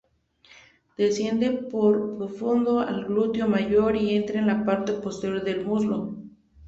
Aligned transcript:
Desciende 0.97 1.51
por 1.51 2.17
profundo 2.17 2.79
al 2.79 3.05
glúteo 3.05 3.47
mayor, 3.47 3.95
y 3.95 4.15
entra 4.15 4.39
en 4.39 4.47
la 4.47 4.65
parte 4.65 4.93
posterior 4.93 5.43
del 5.43 5.63
muslo. 5.63 6.17